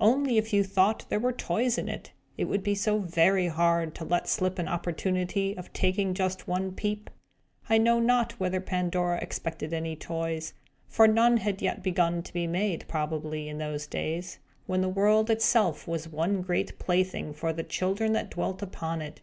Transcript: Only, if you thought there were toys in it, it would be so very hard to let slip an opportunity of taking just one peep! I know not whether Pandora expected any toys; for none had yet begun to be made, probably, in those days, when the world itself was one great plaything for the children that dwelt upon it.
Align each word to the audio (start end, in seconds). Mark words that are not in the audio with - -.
Only, 0.00 0.38
if 0.38 0.54
you 0.54 0.64
thought 0.64 1.04
there 1.10 1.20
were 1.20 1.34
toys 1.34 1.76
in 1.76 1.86
it, 1.86 2.10
it 2.38 2.46
would 2.46 2.62
be 2.62 2.74
so 2.74 2.98
very 3.00 3.48
hard 3.48 3.94
to 3.96 4.06
let 4.06 4.26
slip 4.26 4.58
an 4.58 4.68
opportunity 4.68 5.54
of 5.54 5.70
taking 5.74 6.14
just 6.14 6.48
one 6.48 6.72
peep! 6.72 7.10
I 7.68 7.76
know 7.76 8.00
not 8.00 8.40
whether 8.40 8.58
Pandora 8.58 9.18
expected 9.20 9.74
any 9.74 9.94
toys; 9.94 10.54
for 10.88 11.06
none 11.06 11.36
had 11.36 11.60
yet 11.60 11.82
begun 11.82 12.22
to 12.22 12.32
be 12.32 12.46
made, 12.46 12.86
probably, 12.88 13.50
in 13.50 13.58
those 13.58 13.86
days, 13.86 14.38
when 14.64 14.80
the 14.80 14.88
world 14.88 15.28
itself 15.28 15.86
was 15.86 16.08
one 16.08 16.40
great 16.40 16.78
plaything 16.78 17.34
for 17.34 17.52
the 17.52 17.62
children 17.62 18.14
that 18.14 18.30
dwelt 18.30 18.62
upon 18.62 19.02
it. 19.02 19.20